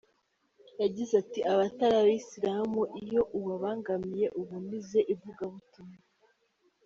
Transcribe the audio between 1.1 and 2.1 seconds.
ati “Abatari